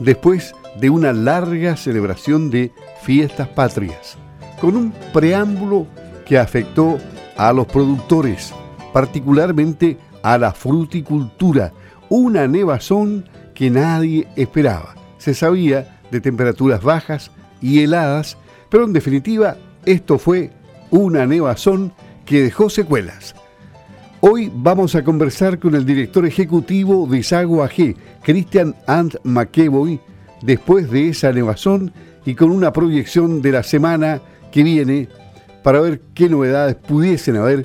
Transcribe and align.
después 0.00 0.54
de 0.80 0.90
una 0.90 1.12
larga 1.12 1.76
celebración 1.76 2.50
de 2.50 2.72
fiestas 3.02 3.48
patrias, 3.48 4.16
con 4.60 4.76
un 4.76 4.92
preámbulo 5.12 5.86
que 6.26 6.38
afectó 6.38 6.98
a 7.36 7.52
los 7.52 7.66
productores, 7.66 8.52
particularmente 8.92 9.98
a 10.22 10.38
la 10.38 10.52
fruticultura, 10.52 11.72
una 12.08 12.46
nevazón 12.48 13.28
que 13.54 13.70
nadie 13.70 14.26
esperaba. 14.36 14.94
Se 15.18 15.34
sabía 15.34 16.00
de 16.10 16.20
temperaturas 16.20 16.82
bajas 16.82 17.30
y 17.60 17.82
heladas, 17.82 18.36
pero 18.68 18.84
en 18.84 18.92
definitiva 18.92 19.56
esto 19.84 20.18
fue 20.18 20.50
una 20.90 21.26
nevazón 21.26 21.92
que 22.24 22.42
dejó 22.42 22.70
secuelas. 22.70 23.34
Hoy 24.22 24.52
vamos 24.54 24.94
a 24.96 25.02
conversar 25.02 25.58
con 25.58 25.74
el 25.74 25.86
director 25.86 26.26
ejecutivo 26.26 27.06
de 27.06 27.22
Sago 27.22 27.62
AG, 27.62 27.94
Christian 28.22 28.74
Ant 28.86 29.14
McEvoy, 29.24 29.98
después 30.42 30.90
de 30.90 31.08
esa 31.08 31.32
nevazón 31.32 31.90
y 32.26 32.34
con 32.34 32.50
una 32.50 32.70
proyección 32.70 33.40
de 33.40 33.52
la 33.52 33.62
semana 33.62 34.20
que 34.52 34.62
viene 34.62 35.08
para 35.64 35.80
ver 35.80 36.02
qué 36.14 36.28
novedades 36.28 36.74
pudiesen 36.74 37.36
haber 37.36 37.64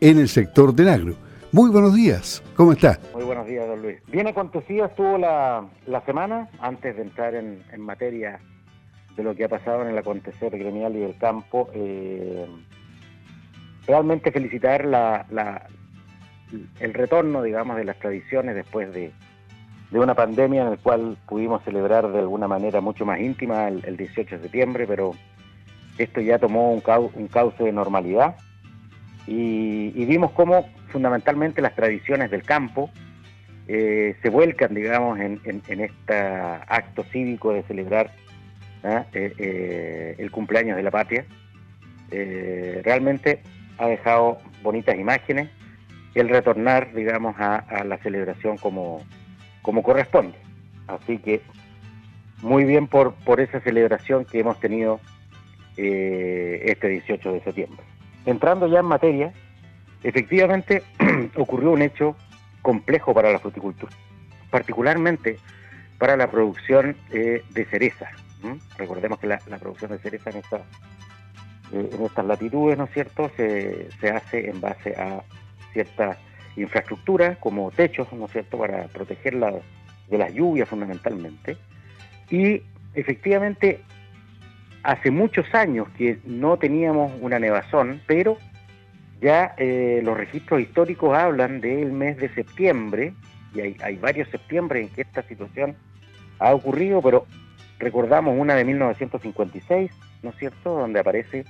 en 0.00 0.18
el 0.18 0.28
sector 0.28 0.72
del 0.72 0.90
agro. 0.90 1.16
Muy 1.50 1.70
buenos 1.70 1.92
días, 1.92 2.40
¿cómo 2.54 2.70
está? 2.70 3.00
Muy 3.12 3.24
buenos 3.24 3.48
días, 3.48 3.66
don 3.66 3.82
Luis. 3.82 3.96
Bien 4.06 4.28
acontecida 4.28 4.86
estuvo 4.86 5.18
la, 5.18 5.68
semana, 6.06 6.48
antes 6.60 6.94
de 6.94 7.02
entrar 7.02 7.34
en, 7.34 7.64
materia 7.80 8.38
de 9.16 9.24
lo 9.24 9.34
que 9.34 9.42
ha 9.42 9.48
pasado 9.48 9.82
en 9.82 9.88
el 9.88 9.98
acontecer 9.98 10.56
gremial 10.56 10.94
y 10.94 11.00
del 11.00 11.18
campo. 11.18 11.68
Eh, 11.74 12.46
realmente 13.88 14.30
felicitar 14.30 14.84
la, 14.84 15.26
el 16.80 16.94
retorno, 16.94 17.42
digamos, 17.42 17.76
de 17.76 17.84
las 17.84 17.98
tradiciones 17.98 18.54
después 18.54 18.92
de, 18.92 19.12
una 19.92 20.14
pandemia 20.14 20.62
en 20.62 20.70
la 20.70 20.76
cual 20.76 21.16
pudimos 21.26 21.64
celebrar 21.64 22.10
de 22.10 22.18
alguna 22.18 22.46
manera 22.48 22.80
mucho 22.80 23.06
más 23.06 23.18
íntima 23.20 23.68
el, 23.68 23.96
18 23.96 24.36
de 24.36 24.42
septiembre, 24.42 24.86
pero 24.86 25.12
esto 25.96 26.20
ya 26.20 26.38
tomó 26.38 26.72
un, 26.72 26.82
un 27.14 27.28
cauce 27.28 27.64
de 27.64 27.72
normalidad 27.72 28.36
y, 29.26 30.04
vimos 30.04 30.30
cómo 30.32 30.68
fundamentalmente 30.88 31.60
las 31.60 31.74
tradiciones 31.74 32.30
del 32.30 32.42
campo 32.42 32.90
eh, 33.68 34.16
se 34.22 34.30
vuelcan, 34.30 34.74
digamos, 34.74 35.18
en, 35.18 35.40
este 35.66 36.14
acto 36.14 37.02
cívico 37.04 37.52
de 37.52 37.62
celebrar 37.64 38.12
¿ah? 38.84 39.04
eh, 39.12 39.32
eh, 39.38 40.14
el 40.18 40.30
cumpleaños 40.30 40.76
de 40.76 40.82
la 40.82 40.90
patria. 40.90 41.24
realmente 42.10 43.40
ha 43.78 43.86
dejado 43.88 44.38
bonitas 44.62 44.96
imágenes 44.96 45.50
el 46.20 46.28
retornar, 46.30 46.94
digamos, 46.94 47.36
a, 47.38 47.84
la 47.84 47.98
celebración 47.98 48.56
como, 48.56 49.04
como 49.62 49.82
corresponde. 49.82 50.38
Así 50.86 51.18
que 51.18 51.42
muy 52.42 52.64
bien 52.64 52.86
por, 52.86 53.14
por 53.14 53.40
esa 53.40 53.60
celebración 53.60 54.24
que 54.24 54.40
hemos 54.40 54.58
tenido 54.58 55.00
eh, 55.76 56.62
este 56.64 56.88
18 56.88 57.32
de 57.32 57.40
septiembre. 57.40 57.82
Entrando 58.24 58.66
ya 58.66 58.80
en 58.80 58.86
materia, 58.86 59.32
efectivamente 60.02 60.82
ocurrió 61.36 61.72
un 61.72 61.82
hecho 61.82 62.16
complejo 62.62 63.12
para 63.12 63.30
la 63.30 63.38
fruticultura, 63.38 63.92
particularmente 64.50 65.38
para 65.98 66.16
la 66.16 66.30
producción 66.30 66.96
eh, 67.12 67.42
de 67.50 67.64
cereza. 67.66 68.10
Recordemos 68.78 69.18
que 69.18 69.26
la, 69.26 69.38
producción 69.58 69.90
de 69.90 69.98
cereza 69.98 70.30
en, 70.30 70.38
eh, 70.38 71.90
en 71.92 72.04
estas 72.04 72.24
latitudes, 72.24 72.78
¿no 72.78 72.84
es 72.84 72.90
cierto?, 72.92 73.30
se, 73.36 73.90
se 74.00 74.10
hace 74.10 74.48
en 74.48 74.60
base 74.60 74.94
a 74.96 75.22
cierta 75.72 76.18
infraestructura, 76.56 77.36
como 77.36 77.70
techos, 77.70 78.12
¿no 78.12 78.26
es 78.26 78.32
cierto?, 78.32 78.58
para 78.58 78.88
protegerla 78.88 79.52
de 80.08 80.18
las 80.18 80.32
lluvias 80.32 80.68
fundamentalmente. 80.68 81.56
Y 82.30 82.62
efectivamente, 82.94 83.80
hace 84.82 85.10
muchos 85.10 85.54
años 85.54 85.88
que 85.96 86.18
no 86.24 86.56
teníamos 86.56 87.12
una 87.20 87.38
nevazón, 87.38 88.00
pero 88.06 88.38
ya 89.20 89.54
eh, 89.58 90.00
los 90.02 90.16
registros 90.16 90.60
históricos 90.60 91.16
hablan 91.16 91.60
del 91.60 91.92
mes 91.92 92.16
de 92.18 92.28
septiembre, 92.30 93.12
y 93.54 93.60
hay, 93.60 93.76
hay 93.82 93.96
varios 93.96 94.28
septiembre 94.28 94.80
en 94.80 94.88
que 94.88 95.02
esta 95.02 95.22
situación 95.22 95.76
ha 96.38 96.54
ocurrido, 96.54 97.00
pero 97.00 97.26
recordamos 97.78 98.34
una 98.38 98.54
de 98.54 98.64
1956, 98.64 99.90
¿no 100.22 100.30
es 100.30 100.36
cierto?, 100.36 100.78
donde 100.78 101.00
aparece 101.00 101.44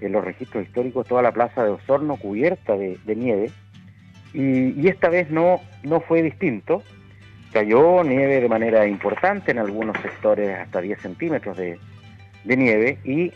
en 0.00 0.12
los 0.12 0.24
registros 0.24 0.64
históricos 0.64 1.06
toda 1.06 1.22
la 1.22 1.32
plaza 1.32 1.64
de 1.64 1.70
Osorno 1.70 2.16
cubierta 2.16 2.76
de, 2.76 2.98
nieve. 3.16 3.50
Y, 4.32 4.86
esta 4.88 5.08
vez 5.08 5.30
no, 5.30 5.60
no 5.82 6.00
fue 6.00 6.22
distinto. 6.22 6.82
Cayó 7.52 8.04
nieve 8.04 8.40
de 8.40 8.48
manera 8.48 8.86
importante 8.86 9.50
en 9.50 9.58
algunos 9.58 9.96
sectores, 10.00 10.58
hasta 10.58 10.80
10 10.80 11.00
centímetros 11.00 11.56
de, 11.56 11.78
nieve. 12.44 12.98
Y 13.04 13.32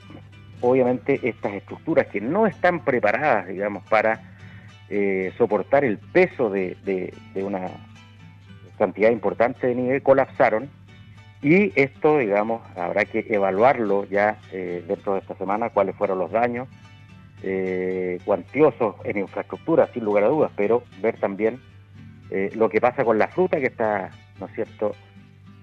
obviamente 0.61 1.21
estas 1.23 1.55
estructuras 1.55 2.07
que 2.09 2.21
no 2.21 2.47
están 2.47 2.85
preparadas, 2.85 3.49
digamos, 3.49 3.83
para 3.89 4.21
eh, 4.89 5.33
soportar 5.39 5.85
el 5.85 5.99
peso 5.99 6.51
de, 6.51 6.77
de 6.85 7.45
una 7.45 7.69
cantidad 8.79 9.11
importante 9.11 9.67
de 9.67 9.75
nieve, 9.75 10.01
colapsaron 10.01 10.69
y 11.43 11.73
esto, 11.75 12.19
digamos, 12.19 12.63
habrá 12.77 13.05
que 13.05 13.27
evaluarlo 13.29 14.05
ya 14.05 14.39
eh, 14.53 14.85
dentro 14.87 15.15
de 15.15 15.21
esta 15.21 15.35
semana, 15.35 15.71
cuáles 15.71 15.97
fueron 15.97 16.21
los 16.21 16.31
daños 16.31 16.69
eh, 17.43 18.21
cuantiosos 18.25 18.95
en 19.03 19.19
infraestructura, 19.19 19.89
sin 19.93 20.05
lugar 20.05 20.23
a 20.23 20.29
dudas, 20.29 20.53
pero 20.55 20.85
ver 21.01 21.19
también 21.19 21.61
eh, 22.31 22.51
lo 22.55 22.69
que 22.69 22.81
pasa 22.81 23.05
con 23.05 23.19
la 23.19 23.27
fruta 23.27 23.59
que 23.59 23.67
está, 23.67 24.11
¿no 24.39 24.47
es 24.47 24.55
cierto?, 24.55 24.95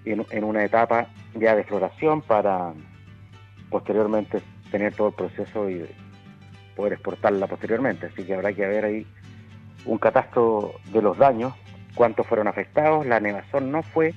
en, 0.06 0.44
una 0.44 0.64
etapa 0.64 1.08
ya 1.36 1.56
de 1.56 1.64
floración 1.64 2.22
para 2.22 2.74
posteriormente 3.70 4.42
tener 4.72 4.94
todo 4.94 5.10
el 5.10 5.14
proceso 5.14 5.70
y 5.70 5.86
poder 6.76 6.94
exportarla 6.94 7.48
posteriormente. 7.48 8.08
Así 8.08 8.24
que 8.24 8.34
habrá 8.34 8.52
que 8.52 8.66
ver 8.66 8.86
ahí 8.86 9.08
un 9.86 9.98
catastro 9.98 10.74
de 10.92 11.02
los 11.02 11.18
daños, 11.18 11.54
cuántos 11.96 12.26
fueron 12.26 12.48
afectados. 12.48 13.06
La 13.06 13.20
nevazón 13.20 13.72
no 13.72 13.84
fue 13.84 14.16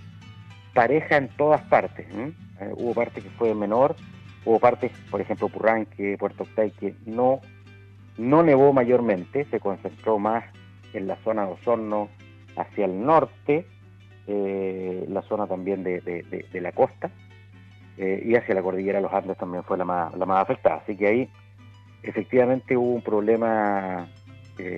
pareja 0.72 1.16
en 1.16 1.28
todas 1.28 1.62
partes. 1.62 2.06
Eh, 2.10 2.32
hubo 2.76 2.94
partes 2.94 3.22
que 3.22 3.30
fue 3.30 3.54
menor, 3.54 3.96
hubo 4.44 4.58
partes, 4.58 4.92
por 5.10 5.20
ejemplo, 5.20 5.48
Purranque, 5.48 6.16
Puerto 6.18 6.44
Octay, 6.44 6.70
que 6.72 6.94
no, 7.06 7.40
no 8.18 8.42
nevó 8.42 8.72
mayormente, 8.72 9.44
se 9.46 9.60
concentró 9.60 10.18
más 10.18 10.44
en 10.92 11.06
la 11.06 11.16
zona 11.16 11.46
de 11.46 11.52
Osorno 11.52 12.08
hacia 12.56 12.84
el 12.84 13.04
norte, 13.04 13.66
eh, 14.26 15.06
la 15.08 15.22
zona 15.22 15.46
también 15.46 15.82
de, 15.82 16.46
la 16.52 16.72
costa, 16.72 17.10
eh, 17.98 18.22
y 18.24 18.34
hacia 18.34 18.54
la 18.54 18.62
cordillera 18.62 18.98
de 18.98 19.02
los 19.02 19.12
Andes 19.12 19.36
también 19.36 19.64
fue 19.64 19.78
la 19.78 19.84
más, 19.84 20.14
la 20.16 20.26
más 20.26 20.42
afectada. 20.42 20.76
Así 20.76 20.96
que 20.96 21.06
ahí 21.06 21.28
efectivamente 22.02 22.76
hubo 22.76 22.94
un 22.94 23.02
problema 23.02 24.08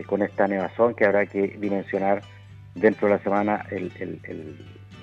con 0.06 0.22
esta 0.22 0.48
nevazón 0.48 0.94
que 0.94 1.04
habrá 1.04 1.26
que 1.26 1.58
dimensionar 1.58 2.22
dentro 2.74 3.06
de 3.06 3.14
la 3.16 3.22
semana 3.22 3.66
el 3.70 3.90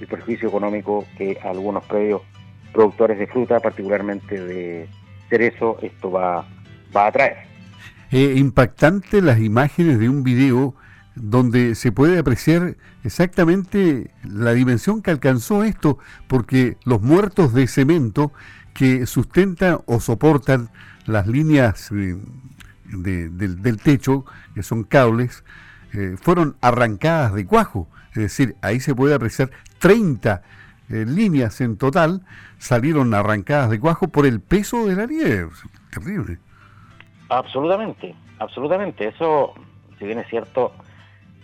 perjuicio 0.07 0.47
económico 0.47 1.05
que 1.17 1.37
algunos 1.43 1.85
predios 1.85 2.21
productores 2.73 3.19
de 3.19 3.27
fruta, 3.27 3.59
particularmente 3.59 4.39
de 4.39 4.89
cerezo, 5.29 5.77
esto 5.81 6.11
va, 6.11 6.47
va 6.95 7.07
a 7.07 7.11
traer. 7.11 7.37
Eh, 8.11 8.33
impactante 8.37 9.21
las 9.21 9.39
imágenes 9.39 9.99
de 9.99 10.09
un 10.09 10.23
video 10.23 10.75
donde 11.15 11.75
se 11.75 11.91
puede 11.91 12.19
apreciar 12.19 12.75
exactamente 13.03 14.11
la 14.23 14.53
dimensión 14.53 15.01
que 15.01 15.11
alcanzó 15.11 15.63
esto, 15.63 15.97
porque 16.27 16.77
los 16.85 17.01
muertos 17.01 17.53
de 17.53 17.67
cemento 17.67 18.31
que 18.73 19.05
sustentan 19.05 19.79
o 19.85 19.99
soportan 19.99 20.69
las 21.05 21.27
líneas 21.27 21.91
eh, 21.91 22.17
del, 22.85 23.77
techo, 23.81 24.25
que 24.55 24.63
son 24.63 24.83
cables, 24.83 25.43
eh, 25.93 26.15
fueron 26.21 26.55
arrancadas 26.61 27.33
de 27.33 27.45
cuajo. 27.45 27.87
Es 28.09 28.23
decir, 28.23 28.55
ahí 28.61 28.79
se 28.79 28.95
puede 28.95 29.15
apreciar 29.15 29.51
30 29.79 30.41
eh, 30.89 31.05
líneas 31.07 31.61
en 31.61 31.77
total 31.77 32.21
salieron 32.57 33.13
arrancadas 33.13 33.69
de 33.69 33.79
cuajo 33.79 34.09
por 34.09 34.25
el 34.25 34.39
peso 34.39 34.85
de 34.87 34.95
la 34.95 35.05
nieve. 35.05 35.49
Terrible. 35.91 36.37
Absolutamente, 37.29 38.13
absolutamente. 38.39 39.07
Eso, 39.07 39.53
si 39.97 40.05
bien 40.05 40.19
es 40.19 40.27
cierto, 40.27 40.73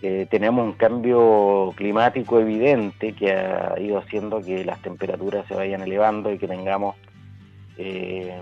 eh, 0.01 0.27
tenemos 0.29 0.63
un 0.63 0.73
cambio 0.73 1.73
climático 1.75 2.39
evidente 2.39 3.13
que 3.13 3.31
ha 3.31 3.79
ido 3.79 3.97
haciendo 3.97 4.41
que 4.41 4.63
las 4.63 4.81
temperaturas 4.81 5.47
se 5.47 5.55
vayan 5.55 5.81
elevando 5.81 6.31
y 6.31 6.37
que 6.37 6.47
tengamos 6.47 6.95
eh, 7.77 8.39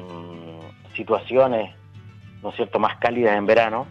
situaciones, 0.95 1.73
¿no 2.43 2.49
es 2.49 2.55
cierto?, 2.55 2.79
más 2.79 2.97
cálidas 2.97 3.37
en 3.37 3.45
verano, 3.45 3.87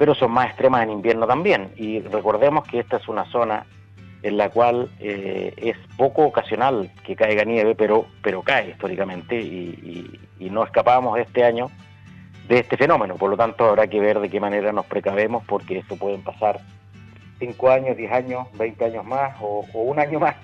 pero 0.00 0.14
son 0.14 0.30
más 0.32 0.46
extremas 0.46 0.82
en 0.84 0.92
invierno 0.92 1.26
también. 1.26 1.72
Y 1.76 2.00
recordemos 2.00 2.66
que 2.66 2.78
esta 2.78 2.96
es 2.96 3.06
una 3.06 3.26
zona 3.26 3.66
en 4.22 4.38
la 4.38 4.48
cual 4.48 4.88
eh, 4.98 5.52
es 5.58 5.76
poco 5.98 6.24
ocasional 6.24 6.90
que 7.04 7.14
caiga 7.14 7.44
nieve, 7.44 7.74
pero, 7.74 8.06
pero 8.22 8.40
cae 8.40 8.70
históricamente 8.70 9.38
y, 9.38 10.18
no 10.38 10.64
escapamos 10.64 11.18
este 11.18 11.44
año 11.44 11.70
de 12.48 12.60
este 12.60 12.78
fenómeno. 12.78 13.16
Por 13.16 13.28
lo 13.28 13.36
tanto, 13.36 13.66
habrá 13.66 13.88
que 13.88 14.00
ver 14.00 14.20
de 14.20 14.30
qué 14.30 14.40
manera 14.40 14.72
nos 14.72 14.86
precavemos, 14.86 15.44
porque 15.44 15.76
esto 15.76 15.96
pueden 15.96 16.22
pasar 16.22 16.60
5 17.38 17.70
años, 17.70 17.94
10 17.94 18.10
años, 18.10 18.46
20 18.54 18.82
años 18.86 19.04
más 19.04 19.36
o, 19.42 19.66
un 19.74 19.98
año 19.98 20.18
más 20.18 20.36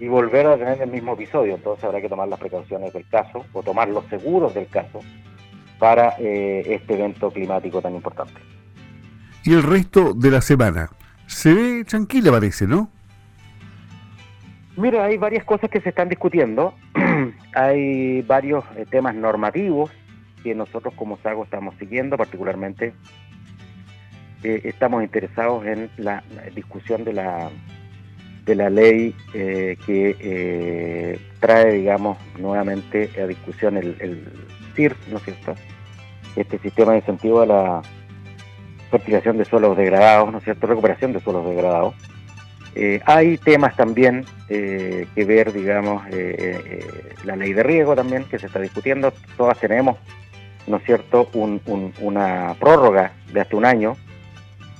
y 0.00 0.08
volver 0.08 0.48
a 0.48 0.56
tener 0.56 0.82
el 0.82 0.90
mismo 0.90 1.12
episodio. 1.12 1.54
Entonces 1.54 1.84
habrá 1.84 2.00
que 2.00 2.08
tomar 2.08 2.26
las 2.26 2.40
precauciones 2.40 2.92
del 2.92 3.08
caso 3.08 3.46
o 3.52 3.62
tomar 3.62 3.88
los 3.88 4.04
seguros 4.06 4.52
del 4.52 4.66
caso 4.66 4.98
para 5.78 6.16
eh, 6.18 6.64
este 6.66 6.94
evento 6.94 7.30
climático 7.30 7.80
tan 7.80 7.94
importante. 7.94 8.40
Y 9.44 9.54
el 9.54 9.62
resto 9.62 10.12
de 10.14 10.30
la 10.30 10.40
semana, 10.40 10.90
se 11.26 11.54
ve 11.54 11.84
tranquila 11.84 12.30
parece, 12.30 12.66
¿no? 12.66 12.90
Mira, 14.76 15.04
hay 15.04 15.16
varias 15.16 15.44
cosas 15.44 15.70
que 15.70 15.80
se 15.80 15.90
están 15.90 16.08
discutiendo. 16.08 16.74
hay 17.54 18.22
varios 18.22 18.64
eh, 18.76 18.86
temas 18.88 19.14
normativos 19.14 19.90
que 20.42 20.54
nosotros 20.54 20.94
como 20.94 21.18
SAGO 21.18 21.44
estamos 21.44 21.74
siguiendo, 21.78 22.16
particularmente 22.16 22.94
eh, 24.42 24.62
estamos 24.64 25.02
interesados 25.02 25.66
en 25.66 25.90
la, 25.98 26.22
discusión 26.54 27.04
de 27.04 27.12
la 27.12 27.50
de 28.44 28.54
la 28.54 28.70
ley 28.70 29.14
eh, 29.34 29.76
que 29.84 31.18
trae, 31.40 31.74
digamos, 31.74 32.16
nuevamente 32.38 33.10
a 33.22 33.26
discusión 33.26 33.76
el, 33.76 33.96
el 34.00 34.26
CIR, 34.74 34.96
¿no 35.10 35.18
es 35.18 35.24
cierto? 35.24 35.54
Este 36.36 36.58
sistema 36.58 36.92
de 36.92 36.98
incentivo 36.98 37.42
a 37.42 37.46
la 37.46 37.82
fertilización 38.90 39.38
de 39.38 39.44
suelos 39.44 39.76
degradados, 39.76 40.32
¿no 40.32 40.38
es 40.38 40.44
cierto? 40.44 40.66
Recuperación 40.66 41.12
de 41.12 41.20
suelos 41.20 41.46
degradados 41.48 41.94
eh, 42.74 43.00
hay 43.04 43.36
temas 43.38 43.74
también 43.76 44.24
eh, 44.48 45.06
que 45.14 45.24
ver, 45.24 45.52
digamos, 45.52 46.02
eh, 46.10 46.84
la 47.24 47.36
ley 47.36 47.52
de 47.52 47.62
riego 47.62 47.96
también 47.96 48.24
que 48.24 48.38
se 48.38 48.46
está 48.46 48.60
discutiendo. 48.60 49.12
Todas 49.36 49.58
tenemos, 49.58 49.98
¿no 50.66 50.76
es 50.76 50.84
cierto?, 50.84 51.28
una 51.34 52.54
prórroga 52.60 53.12
de 53.32 53.40
hasta 53.40 53.56
un 53.56 53.64
año, 53.64 53.96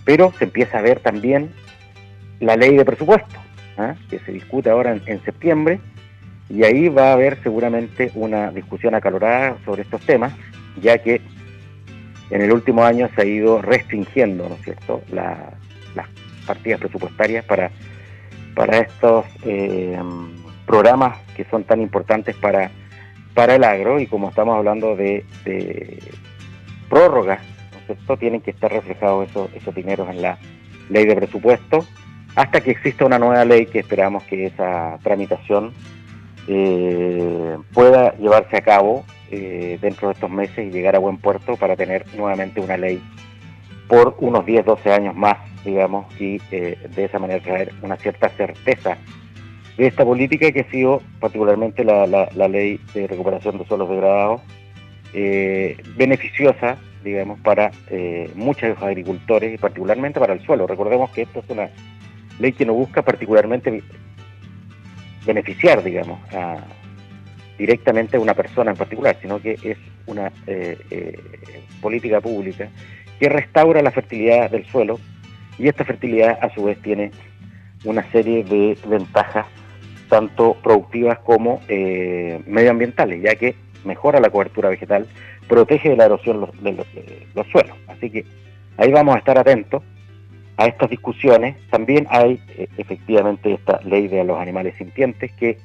pero 0.05 0.33
se 0.39 0.45
empieza 0.45 0.79
a 0.79 0.83
ver 0.83 1.01
también 1.01 1.51
la 2.39 2.57
ley 2.57 2.77
de 2.77 2.85
presupuesto, 2.85 3.37
¿ah? 3.77 3.95
que 4.09 4.19
se 4.21 4.33
discute 4.33 4.71
ahora 4.71 4.93
en, 4.93 5.25
septiembre, 5.25 5.81
y 6.49 6.65
ahí 6.65 6.89
va 6.89 7.11
a 7.11 7.13
haber 7.13 7.43
seguramente 7.43 8.11
una 8.15 8.51
discusión 8.51 8.95
acalorada 8.95 9.57
sobre 9.65 9.83
estos 9.83 10.01
temas, 10.03 10.33
ya 10.81 10.99
que 10.99 11.21
en 12.31 12.43
el 12.43 12.53
último 12.53 12.85
año 12.85 13.09
se 13.15 13.23
ha 13.23 13.25
ido 13.25 13.61
restringiendo, 13.61 14.49
¿no 14.49 14.55
es 14.55 14.63
cierto?, 14.63 15.03
las 15.13 16.07
partidas 16.47 16.81
presupuestarias 16.81 17.45
para, 17.45 17.71
para 18.55 18.79
estos 18.79 19.27
eh, 19.45 19.99
programas 20.67 21.19
que 21.37 21.45
son 21.45 21.65
tan 21.65 21.81
importantes 21.81 22.37
para, 22.37 22.71
para 23.35 23.55
el 23.57 23.65
agro 23.65 24.01
y 24.01 24.07
como 24.07 24.29
estamos 24.29 24.57
hablando 24.57 24.97
de, 24.97 25.25
prórrogas, 26.89 27.41
¿no 28.09 28.17
tienen 28.17 28.41
que 28.41 28.51
estar 28.51 28.73
reflejados 28.73 29.31
esos, 29.31 29.53
esos 29.55 29.75
dineros 29.75 30.09
en 30.09 30.23
la 30.23 30.39
ley 30.89 31.07
de 31.07 31.15
presupuesto 31.15 31.85
hasta 32.37 32.61
que 32.61 32.73
exista 32.73 33.05
una 33.05 33.19
nueva 33.19 33.45
ley 33.45 33.67
que 33.67 33.81
esperamos 33.81 34.23
que 34.25 34.47
esa 34.47 34.99
tramitación 35.03 35.73
eh, 36.49 37.57
pueda 37.73 38.17
llevarse 38.17 38.57
a 38.57 38.63
cabo 38.63 39.05
eh, 39.31 39.79
dentro 39.81 40.09
de 40.09 40.15
estos 40.15 40.31
meses 40.31 40.59
y 40.59 40.71
llegar 40.71 40.97
a 40.97 40.99
buen 40.99 41.19
puerto 41.19 41.57
para 41.57 41.77
tener 41.77 42.05
nuevamente 42.17 42.61
una 42.61 42.77
ley 42.77 43.01
por 43.89 44.17
unos 44.19 44.45
10, 44.45 44.65
12 44.65 44.93
años 44.93 45.15
más 45.15 45.39
digamos, 45.65 46.07
y 46.19 46.41
eh, 46.51 46.79
de 46.95 47.05
esa 47.05 47.19
manera 47.19 47.43
traer 47.43 47.73
una 47.83 47.97
cierta 47.97 48.29
certeza 48.31 48.97
de 49.77 49.87
esta 49.87 50.05
política 50.05 50.51
que 50.51 50.61
ha 50.61 50.71
sido 50.71 51.03
particularmente 51.21 51.85
la, 51.85 52.07
la, 52.07 52.49
ley 52.49 52.81
de 52.95 53.07
recuperación 53.07 53.59
de 53.59 53.67
suelos 53.67 53.89
degradados, 53.89 54.41
eh, 55.13 55.77
beneficiosa, 55.97 56.77
digamos, 57.05 57.39
para 57.41 57.71
muchos 58.35 58.83
agricultores 58.83 59.55
y 59.55 59.59
particularmente 59.59 60.19
para 60.19 60.33
el 60.33 60.41
suelo. 60.41 60.67
Recordemos 60.67 61.11
que 61.11 61.23
esto 61.23 61.41
es 61.41 61.51
una 61.51 61.69
ley 62.39 62.53
que 62.53 62.67
no 62.67 62.75
busca 62.75 63.03
particularmente 63.03 63.83
beneficiar, 65.25 65.83
digamos, 65.83 66.19
directamente 67.61 68.17
a 68.17 68.21
una 68.21 68.35
persona 68.35 68.71
en 68.71 68.77
particular, 68.77 69.17
sino 69.21 69.41
que 69.41 69.53
es 69.63 69.79
una 70.07 70.33
política 71.81 72.21
pública 72.21 72.71
que 73.19 73.29
restaura 73.29 73.83
la 73.83 73.91
fertilidad 73.91 74.51
del 74.51 74.65
suelo 74.65 74.99
y 75.59 75.69
esta 75.69 75.85
fertilidad 75.85 76.39
a 76.41 76.49
su 76.55 76.65
vez 76.65 76.81
tiene 76.81 77.13
una 77.85 78.03
serie 78.11 78.45
de 78.45 78.79
ventajas 78.87 79.47
tanto 80.09 80.57
productivas 80.63 81.19
como 81.21 81.61
eh, 81.69 82.43
medioambientales, 82.47 83.23
ya 83.23 83.35
que 83.37 83.55
mejora 83.85 84.21
la 84.21 84.31
cobertura 84.31 84.71
vegetal, 84.71 85.07
protege 85.49 85.91
de 85.91 85.97
la 85.97 86.07
erosión 86.07 86.51
de 86.63 86.73
los, 86.73 87.47
suelos. 87.47 87.77
Así 87.87 88.11
que 88.11 88.25
ahí 88.79 88.91
vamos 88.91 89.15
a 89.15 89.19
estar 89.19 89.39
atentos 89.39 89.83
a 90.57 90.67
estas 90.67 90.91
discusiones. 90.91 91.57
También 91.71 92.07
hay 92.11 92.41
eh, 92.57 92.69
efectivamente 92.77 93.53
esta 93.53 93.81
ley 93.85 94.09
de 94.09 94.25
los 94.25 94.39
animales 94.39 94.75
sintientes 94.77 95.31
que 95.33 95.59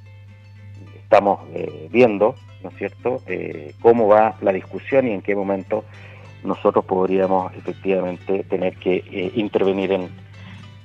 estamos 1.05 1.39
eh, 1.53 1.87
viendo, 1.91 2.35
¿no 2.63 2.69
es 2.69 2.75
cierto?, 2.77 3.21
cómo 3.79 4.07
va 4.07 4.35
la 4.41 4.51
discusión 4.51 5.07
y 5.07 5.11
en 5.11 5.21
qué 5.21 5.35
momento 5.35 5.85
nosotros 6.45 6.85
podríamos 6.85 7.53
efectivamente 7.55 8.43
tener 8.43 8.77
que 8.77 8.97
eh, 8.97 9.31
intervenir 9.35 9.91
en, 9.91 10.09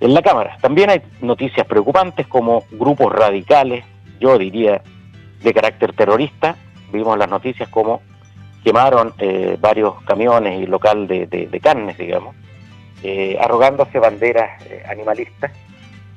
en 0.01 0.15
la 0.15 0.23
Cámara. 0.23 0.57
También 0.61 0.91
hay 0.91 1.03
noticias 1.21 1.67
preocupantes 1.67 2.27
como 2.27 2.65
grupos 2.71 3.13
radicales, 3.13 3.85
yo 4.19 4.37
diría 4.39 4.83
de 5.43 5.55
carácter 5.55 5.93
terrorista. 5.95 6.57
Vimos 6.93 7.17
las 7.17 7.29
noticias 7.29 7.69
como 7.69 8.03
quemaron 8.65 9.15
eh, 9.19 9.57
varios 9.59 10.03
camiones 10.03 10.61
y 10.61 10.67
local 10.67 11.07
de, 11.07 11.27
de, 11.27 11.61
carnes, 11.61 11.97
digamos, 11.97 12.35
eh, 13.03 13.39
arrogándose 13.41 13.99
banderas 13.99 14.63
animalistas 14.87 15.53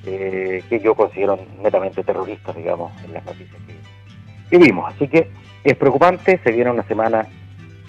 que 0.03 0.81
yo 0.83 0.95
considero 0.95 1.39
netamente 1.61 2.03
terroristas, 2.03 2.55
digamos, 2.55 2.91
en 3.03 3.13
las 3.13 3.25
noticias 3.25 3.61
que, 3.67 4.49
que 4.49 4.57
vimos. 4.57 4.93
Así 4.93 5.07
que 5.07 5.29
es 5.63 5.75
preocupante, 5.75 6.39
se 6.43 6.51
viene 6.51 6.71
una 6.71 6.83
semana 6.83 7.27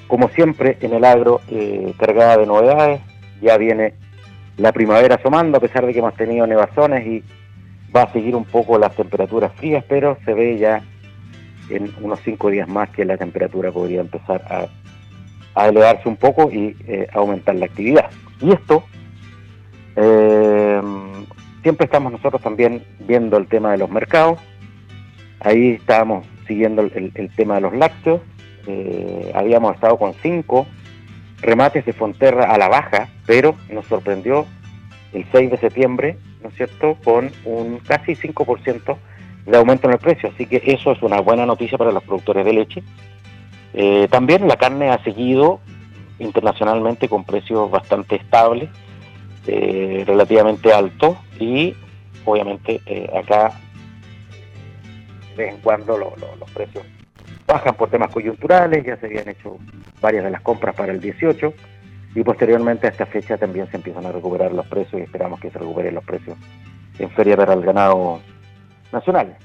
como 0.07 0.29
siempre 0.29 0.77
en 0.81 0.93
el 0.95 1.05
agro, 1.05 1.41
eh, 1.51 1.93
cargada 1.99 2.37
de 2.37 2.47
novedades. 2.47 3.01
Ya 3.41 3.57
viene 3.57 3.95
la 4.57 4.73
primavera 4.73 5.17
asomando, 5.17 5.59
a 5.59 5.61
pesar 5.61 5.85
de 5.87 5.93
que 5.93 5.99
hemos 5.99 6.15
tenido 6.15 6.47
nevazones 6.47 7.07
y 7.07 7.25
va 7.95 8.03
a 8.03 8.13
seguir 8.13 8.37
un 8.37 8.45
poco 8.45 8.79
las 8.79 8.95
temperaturas 8.95 9.53
frías, 9.55 9.85
pero 9.89 10.17
se 10.25 10.35
ve 10.35 10.59
ya 10.59 10.83
en 11.71 11.93
unos 12.01 12.21
cinco 12.25 12.51
días 12.51 12.69
más 12.69 12.91
que 12.91 13.05
la 13.05 13.17
temperatura 13.17 13.73
podría 13.73 14.01
empezar 14.01 14.43
a, 15.57 15.67
elevarse 15.67 16.09
un 16.09 16.17
poco 16.17 16.51
y 16.51 16.77
eh, 16.87 17.07
aumentar 17.13 17.55
la 17.55 17.67
actividad. 17.67 18.11
Y 18.41 18.53
esto, 18.53 18.85
eh, 19.97 20.54
siempre 21.65 21.87
estamos 21.87 22.13
nosotros 22.13 22.41
también 22.41 22.85
viendo 23.01 23.37
el 23.37 23.49
tema 23.49 23.73
de 23.73 23.79
los 23.79 23.91
mercados. 23.91 24.39
Ahí 25.41 25.71
estábamos 25.71 26.25
siguiendo 26.47 26.83
el 26.83 27.31
tema 27.35 27.57
de 27.57 27.63
los 27.63 27.75
lácteos 27.75 28.21
eh, 28.67 29.33
habíamos 29.35 29.75
estado 29.75 29.99
con 29.99 30.15
cinco 30.23 30.67
remates 31.41 31.85
de 31.85 31.93
Fonterra 31.93 32.51
a 32.51 32.59
la 32.59 32.69
baja, 32.69 33.09
pero 33.27 33.55
nos 33.71 33.87
sorprendió 33.87 34.47
el 35.13 35.27
6 35.31 35.51
de 35.51 35.59
septiembre, 35.59 36.17
¿no 36.43 36.49
es 36.49 36.55
cierto?, 36.55 36.97
con 37.05 37.31
un 37.45 37.79
casi 37.81 38.15
5% 38.15 38.97
de 39.47 39.57
aumento 39.57 39.87
en 39.87 39.95
el 39.95 39.99
precio. 39.99 40.31
Así 40.33 40.47
que 40.47 40.63
eso 40.65 40.93
es 40.93 41.03
una 41.03 41.21
buena 41.21 41.45
noticia 41.45 41.77
para 41.77 41.93
los 41.93 42.03
productores 42.03 42.45
de 42.45 42.53
leche. 42.53 42.83
Eh, 43.75 44.09
también 44.11 44.49
la 44.49 44.57
carne 44.57 44.91
ha 44.91 45.03
seguido 45.05 45.61
internacionalmente 46.19 47.09
con 47.09 47.25
precios 47.25 47.71
bastante 47.71 48.17
estables, 48.17 48.71
eh, 49.47 50.05
relativamente 50.07 50.73
altos 50.73 51.17
y 51.39 51.75
obviamente 52.25 52.81
acá 53.15 53.53
de 55.37 55.45
vez 55.45 55.55
en 55.55 55.61
cuando 55.61 55.99
los 55.99 56.51
precios 56.53 56.85
bajan 57.47 57.75
por 57.75 57.91
temas 57.91 58.11
coyunturales, 58.13 58.85
ya 58.85 58.97
se 58.97 59.07
habían 59.07 59.29
hecho 59.29 59.59
varias 60.01 60.25
de 60.25 60.31
las 60.31 60.41
compras 60.41 60.75
para 60.75 60.93
el 60.93 61.01
18 61.01 61.53
y 62.15 62.23
posteriormente 62.23 62.87
a 62.87 62.91
esta 62.91 63.07
fecha 63.07 63.37
también 63.37 63.69
se 63.71 63.77
empiezan 63.77 64.07
a 64.07 64.13
recuperar 64.13 64.53
los 64.53 64.67
precios 64.67 65.01
y 65.01 65.05
esperamos 65.05 65.41
que 65.41 65.51
se 65.51 65.59
recuperen 65.59 65.95
los 65.95 66.05
precios 66.05 66.37
en 66.99 67.11
feria 67.11 67.37
para 67.37 67.55
el 67.55 67.63
ganado 67.63 68.21
nacional. 68.93 69.37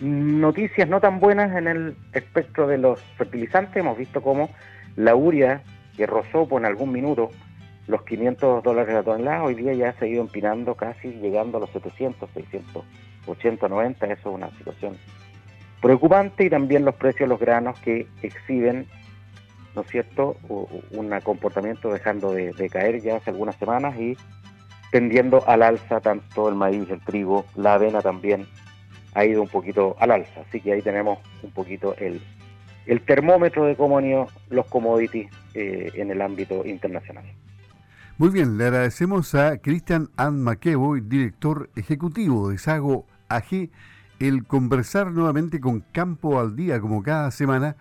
Noticias 0.00 0.88
no 0.88 1.00
tan 1.00 1.20
buenas 1.20 1.56
en 1.56 1.68
el 1.68 1.96
espectro 2.12 2.66
de 2.66 2.78
los 2.78 3.00
fertilizantes, 3.16 3.76
hemos 3.76 3.98
visto 3.98 4.22
cómo 4.22 4.50
la 4.96 5.14
uria 5.14 5.62
que 5.96 6.06
rozó 6.06 6.48
por 6.48 6.64
algún 6.64 6.92
minuto 6.92 7.30
los 7.86 8.02
500 8.02 8.62
dólares 8.62 8.94
la 8.94 9.02
tonelada, 9.02 9.42
hoy 9.42 9.54
día 9.54 9.72
ya 9.74 9.88
ha 9.90 9.98
seguido 9.98 10.22
empinando 10.22 10.74
casi 10.74 11.08
llegando 11.08 11.58
a 11.58 11.60
los 11.60 11.70
700, 11.70 12.30
680, 12.32 13.68
90, 13.68 14.06
eso 14.06 14.28
es 14.28 14.34
una 14.34 14.50
situación 14.56 14.96
preocupante 15.80 16.44
y 16.44 16.50
también 16.50 16.84
los 16.84 16.94
precios 16.94 17.28
de 17.28 17.34
los 17.34 17.40
granos 17.40 17.78
que 17.80 18.06
exhiben, 18.22 18.86
¿no 19.74 19.82
es 19.82 19.88
cierto?, 19.88 20.36
un 20.48 21.10
comportamiento 21.24 21.92
dejando 21.92 22.32
de, 22.32 22.70
caer 22.70 23.02
ya 23.02 23.16
hace 23.16 23.30
algunas 23.30 23.56
semanas 23.56 23.98
y 23.98 24.16
tendiendo 24.92 25.46
al 25.48 25.62
alza 25.62 26.00
tanto 26.00 26.48
el 26.48 26.54
maíz, 26.54 26.88
el 26.88 27.00
trigo, 27.00 27.44
la 27.56 27.74
avena 27.74 28.00
también 28.00 28.46
ha 29.14 29.24
ido 29.24 29.42
un 29.42 29.48
poquito 29.48 29.96
al 29.98 30.12
alza. 30.12 30.42
Así 30.48 30.60
que 30.60 30.72
ahí 30.72 30.82
tenemos 30.82 31.18
un 31.42 31.50
poquito 31.50 31.96
el, 31.96 32.22
el 32.86 33.00
termómetro 33.00 33.64
de 33.64 33.74
cómo 33.74 33.98
han 33.98 34.06
ido 34.06 34.28
los 34.50 34.66
commodities 34.66 35.30
eh, 35.54 35.90
en 35.94 36.10
el 36.10 36.20
ámbito 36.22 36.64
internacional. 36.64 37.24
Muy 38.22 38.30
bien, 38.30 38.56
le 38.56 38.66
agradecemos 38.66 39.34
a 39.34 39.58
Cristian 39.58 40.08
Ann 40.16 40.44
McEvoy, 40.44 41.00
director 41.00 41.68
ejecutivo 41.74 42.50
de 42.50 42.58
Sago 42.58 43.04
AG 43.28 43.68
el 44.20 44.46
conversar 44.46 45.10
nuevamente 45.10 45.58
con 45.58 45.80
Campo 45.90 46.38
al 46.38 46.54
Día, 46.54 46.80
como 46.80 47.02
cada 47.02 47.32
semana, 47.32 47.74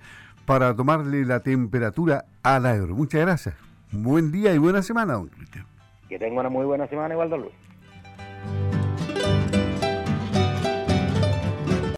para 0.47 0.75
tomarle 0.75 1.25
la 1.25 1.41
temperatura 1.41 2.25
al 2.41 2.65
agro. 2.65 2.95
Muchas 2.95 3.21
gracias. 3.21 3.53
Buen 3.91 4.31
día 4.31 4.51
y 4.51 4.57
buena 4.57 4.81
semana, 4.81 5.13
don 5.13 5.27
Cristian. 5.27 5.67
Que 6.09 6.17
tenga 6.17 6.39
una 6.39 6.49
muy 6.49 6.65
buena 6.65 6.87
semana 6.87 7.13
igual, 7.13 7.29
don 7.29 7.41
Luis. 7.41 7.53